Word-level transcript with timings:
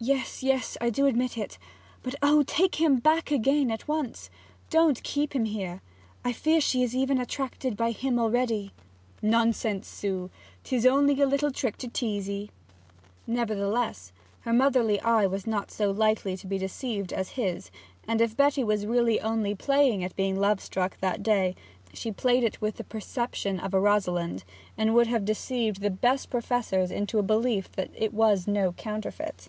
'Yes, 0.00 0.44
yes; 0.44 0.76
I 0.80 0.90
do 0.90 1.06
admit 1.06 1.36
it. 1.36 1.58
But 2.04 2.14
oh! 2.22 2.44
do 2.44 2.44
take 2.44 2.76
him 2.76 2.98
back 3.00 3.32
again 3.32 3.68
at 3.68 3.88
once! 3.88 4.30
Don't 4.70 5.02
keep 5.02 5.32
him 5.34 5.44
here! 5.44 5.82
I 6.24 6.30
fear 6.32 6.60
she 6.60 6.84
is 6.84 6.94
even 6.94 7.18
attracted 7.18 7.76
by 7.76 7.90
him 7.90 8.16
already.' 8.16 8.70
'Nonsense, 9.22 9.88
Sue. 9.88 10.30
'Tis 10.62 10.86
only 10.86 11.20
a 11.20 11.26
little 11.26 11.50
trick 11.50 11.76
to 11.78 11.88
tease 11.88 12.30
'ee!' 12.30 12.50
Nevertheless 13.26 14.12
her 14.42 14.52
motherly 14.52 15.00
eye 15.00 15.26
was 15.26 15.48
not 15.48 15.68
so 15.72 15.90
likely 15.90 16.36
to 16.36 16.46
be 16.46 16.58
deceived 16.58 17.12
as 17.12 17.30
his, 17.30 17.72
and 18.06 18.20
if 18.20 18.36
Betty 18.36 18.62
were 18.62 18.76
really 18.76 19.20
only 19.20 19.52
playing 19.56 20.04
at 20.04 20.14
being 20.14 20.36
love 20.36 20.60
struck 20.60 20.96
that 21.00 21.24
day, 21.24 21.56
she 21.92 22.12
played 22.12 22.44
at 22.44 22.54
it 22.54 22.60
with 22.60 22.76
the 22.76 22.84
perfection 22.84 23.58
of 23.58 23.74
a 23.74 23.80
Rosalind, 23.80 24.44
and 24.76 24.94
would 24.94 25.08
have 25.08 25.24
deceived 25.24 25.80
the 25.80 25.90
best 25.90 26.30
professors 26.30 26.92
into 26.92 27.18
a 27.18 27.22
belief 27.24 27.72
that 27.72 27.90
it 27.96 28.14
was 28.14 28.46
no 28.46 28.70
counterfeit. 28.74 29.48